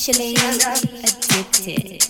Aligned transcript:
Officially 0.00 0.34
Addicted. 0.34 2.00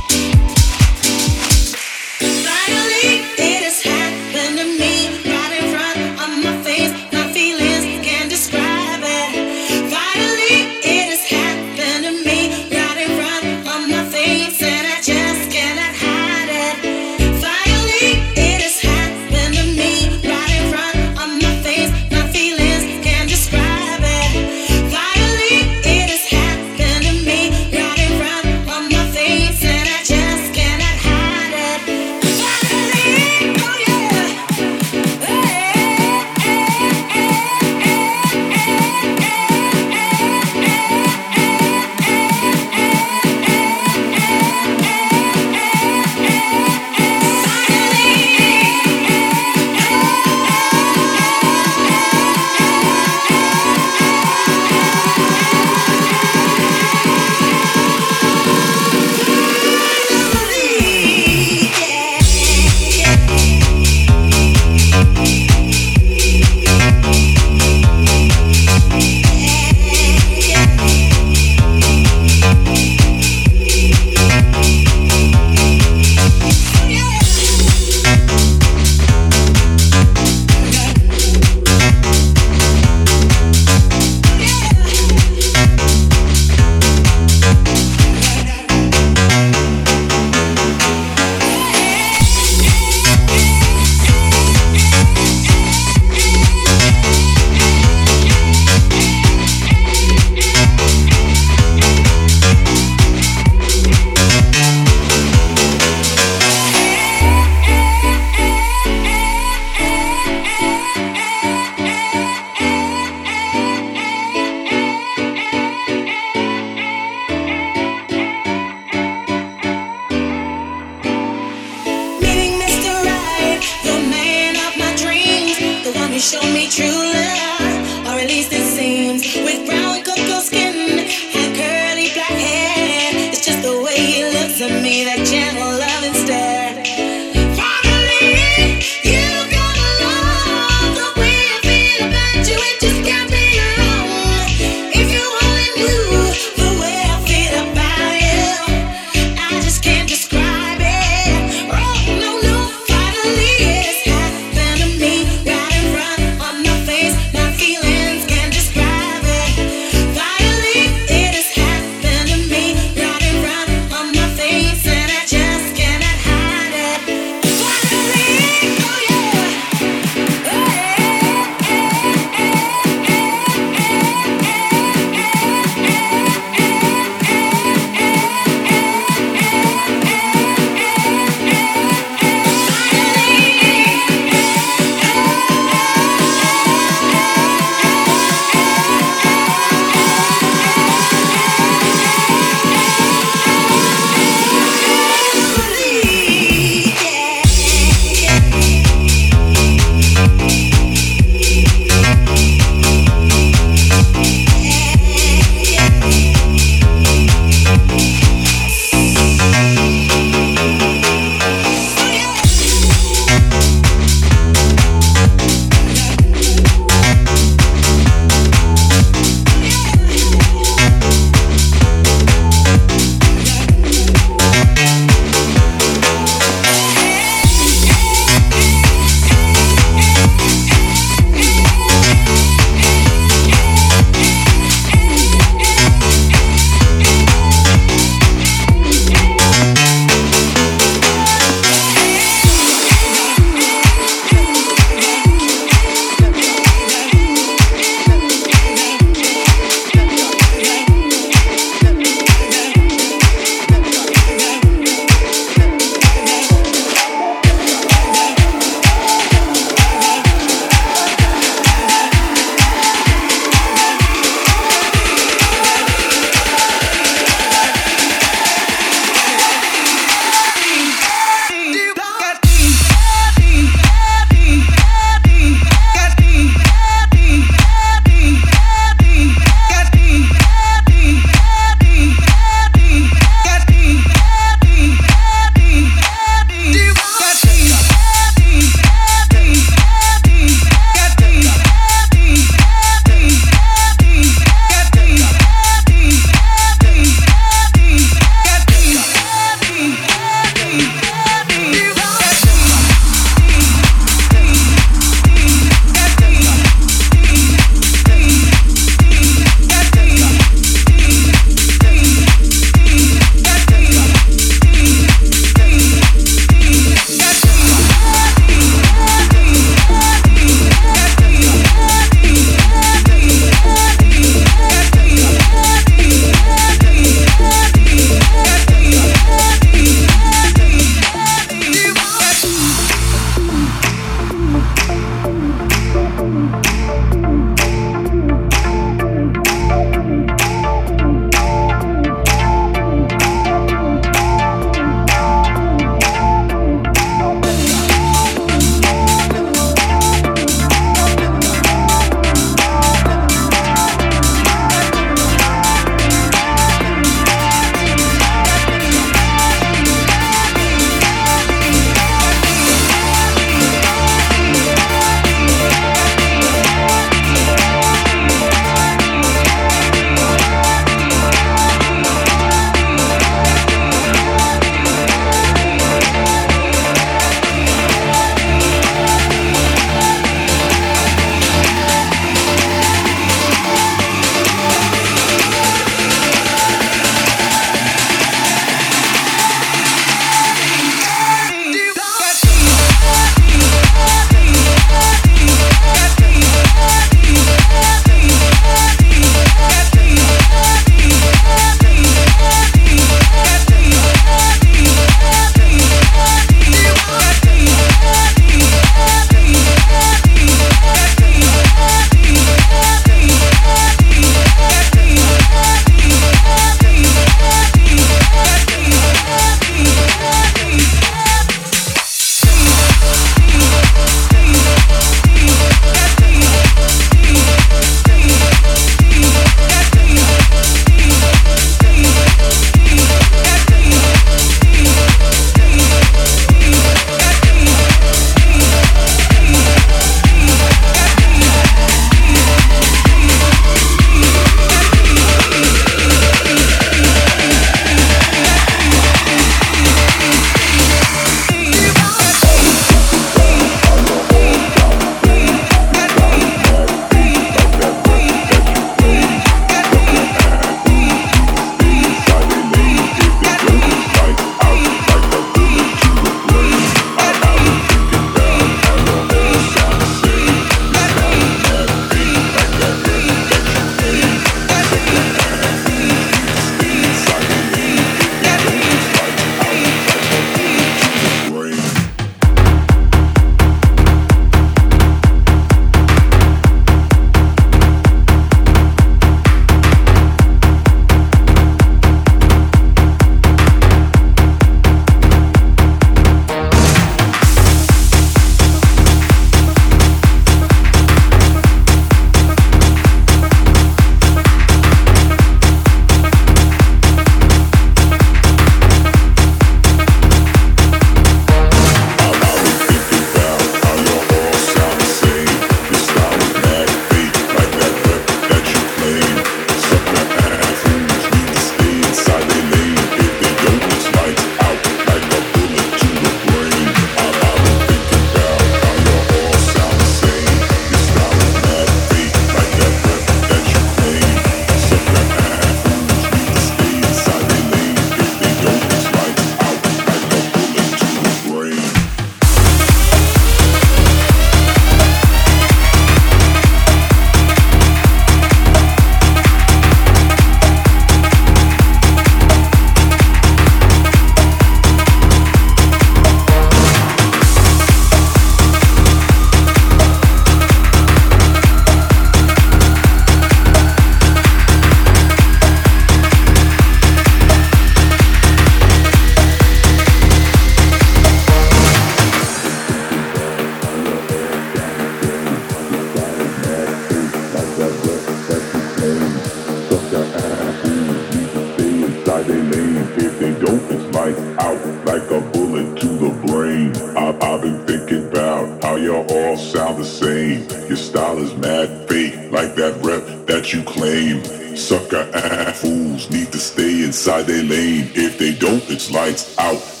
you 593.73 593.83
claim. 593.83 594.43
Sucker 594.75 595.29
ass 595.33 595.81
fools 595.81 596.29
need 596.29 596.51
to 596.51 596.57
stay 596.57 597.03
inside 597.03 597.43
their 597.43 597.63
lane. 597.63 598.09
If 598.15 598.37
they 598.37 598.53
don't, 598.53 598.83
it's 598.89 599.11
lights 599.11 599.57
out. 599.57 600.00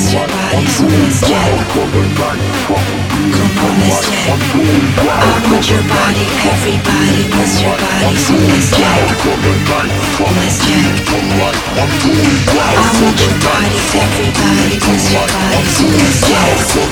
I 0.00 0.16
want 5.44 5.68
your 5.68 5.84
body, 5.84 6.24
everybody 6.48 7.28
wants 7.36 7.60
your 7.60 7.76
body. 7.76 8.16
I 12.56 12.88
want 12.96 13.20
your 13.20 13.36
body, 13.44 13.76
everybody 13.92 14.80
wants 14.88 15.12
your 15.12 15.28
body, 15.28 15.68
so 16.64 16.90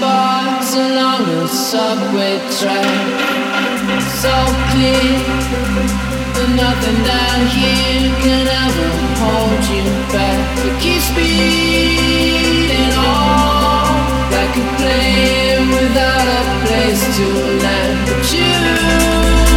sparks 0.00 0.74
along 0.76 1.26
the 1.26 1.46
subway 1.46 2.38
track. 2.56 2.88
So 4.22 4.32
clear, 4.72 5.20
but 6.34 6.48
nothing 6.56 7.00
down 7.04 7.40
here 7.56 8.08
can 8.24 8.46
ever 8.64 8.90
hold 9.20 9.62
you 9.72 9.84
back. 10.14 10.40
It 10.64 10.74
keeps 10.80 11.04
speeding 11.12 12.94
on 12.96 13.92
like 14.36 14.56
a 14.56 14.66
plane 14.78 15.68
without 15.68 16.28
a 16.40 16.42
place 16.64 17.02
to 17.18 17.26
land. 17.62 18.08
But 18.08 18.32
you. 18.32 19.49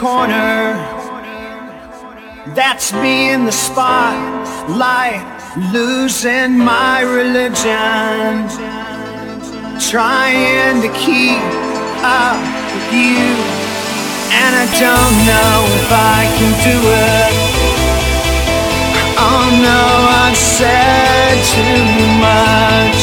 Corner. 0.00 0.72
That's 2.56 2.90
me 2.94 3.32
in 3.32 3.44
the 3.44 3.52
spotlight, 3.52 5.20
losing 5.74 6.56
my 6.56 7.02
religion. 7.02 8.48
Trying 9.92 10.80
to 10.80 10.90
keep 11.04 11.44
up 12.00 12.40
with 12.72 12.88
you. 12.96 13.28
And 14.40 14.52
I 14.64 14.66
don't 14.80 15.16
know 15.28 15.56
if 15.80 15.88
I 15.92 16.20
can 16.36 16.52
do 16.70 16.78
it. 17.12 17.32
Oh 19.20 19.46
no, 19.68 19.82
I've 20.24 20.40
said 20.56 21.36
too 21.54 21.84
much. 22.24 23.02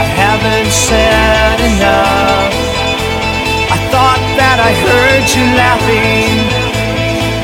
I 0.00 0.04
haven't 0.16 0.72
said 0.72 1.60
enough. 1.76 2.63
I 3.94 3.96
thought 3.96 4.26
that 4.42 4.58
I 4.58 4.72
heard 4.74 5.26
you 5.36 5.44
laughing. 5.54 6.50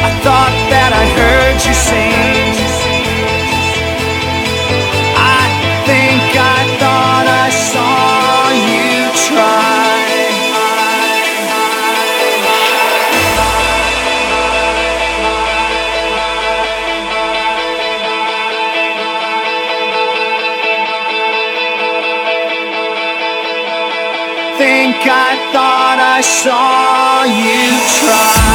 I 0.02 0.10
thought 0.24 0.50
that 0.74 0.90
I 0.92 1.06
heard 1.14 1.64
you 1.64 1.72
sing. 1.72 2.49
I 26.20 26.22
saw 26.22 27.24
you 27.24 27.80
There 28.04 28.49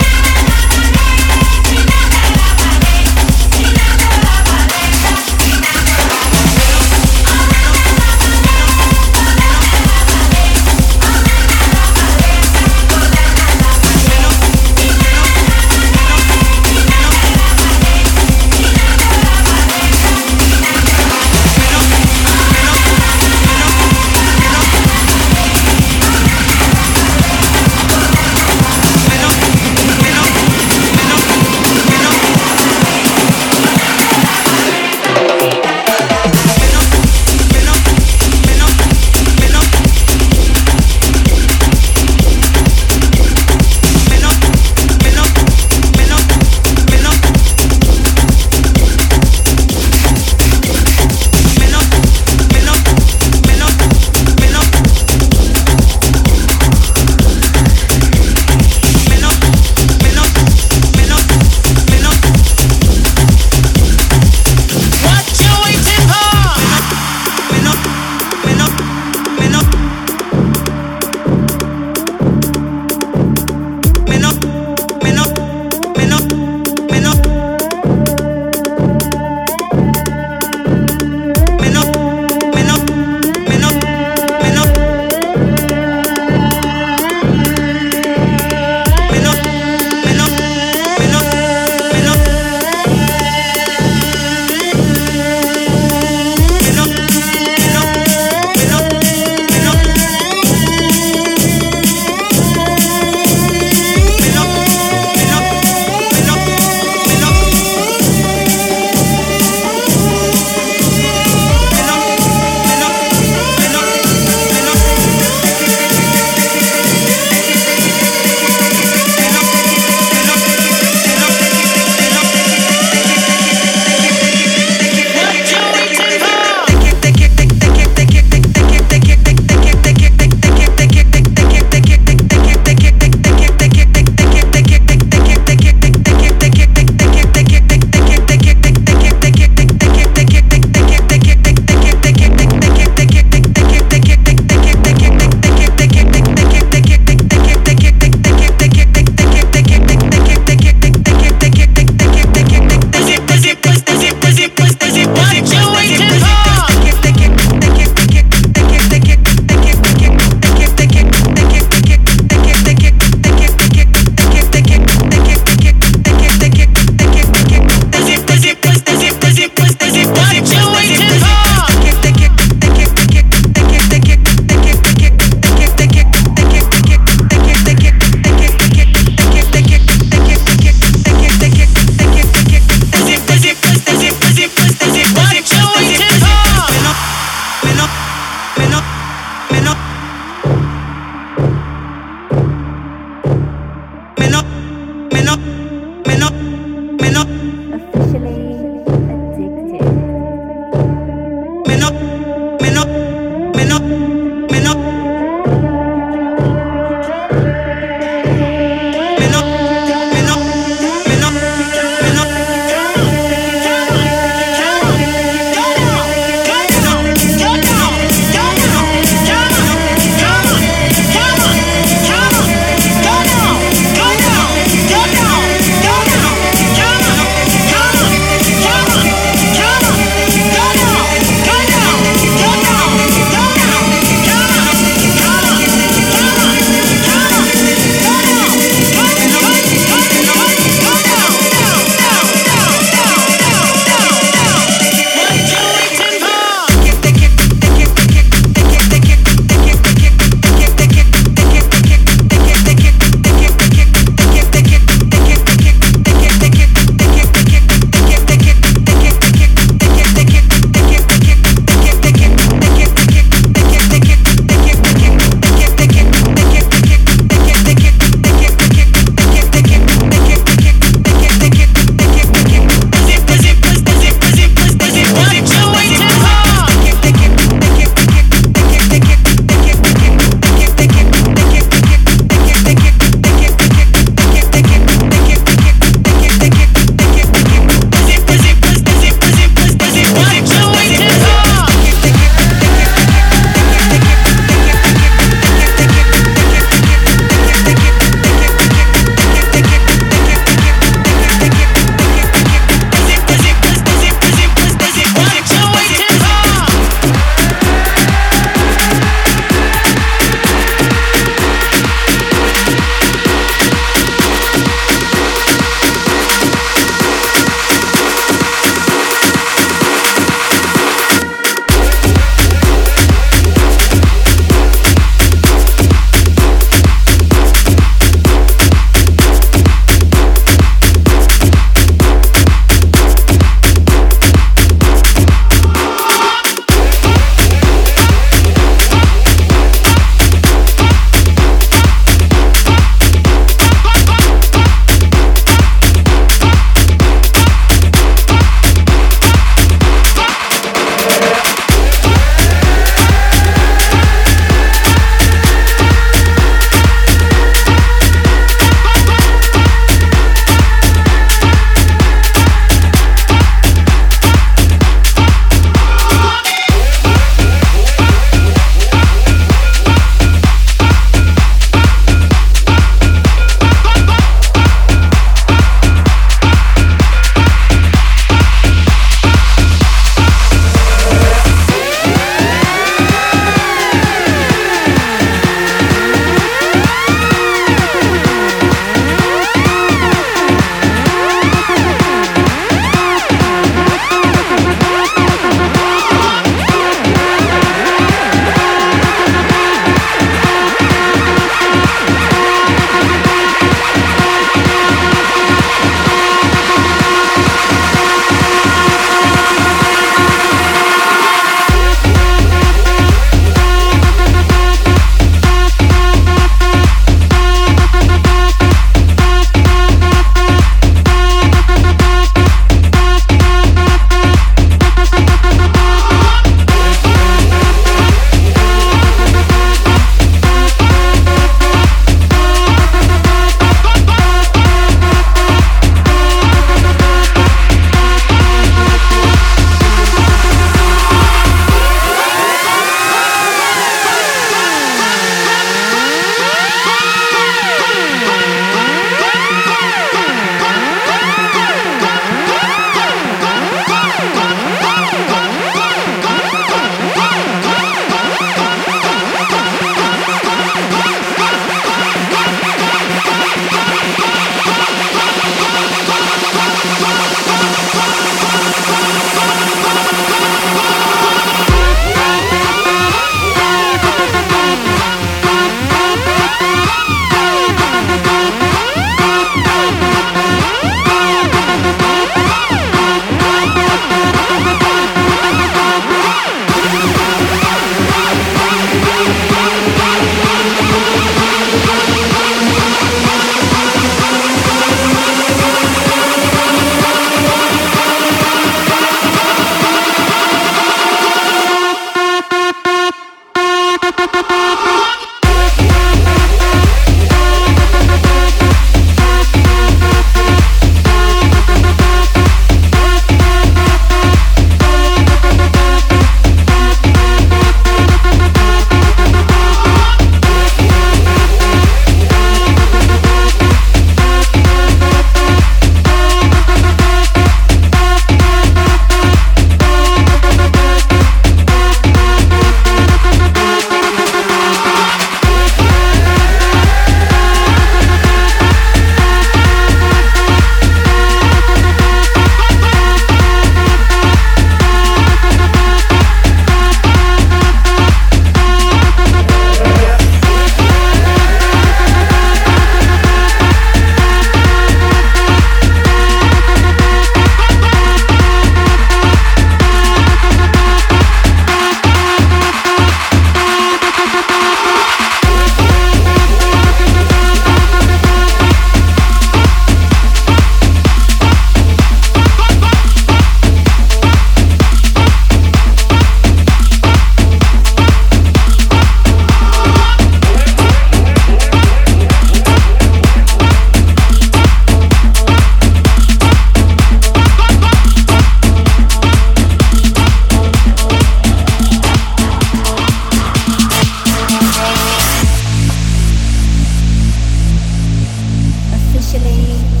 initially 599.33 600.00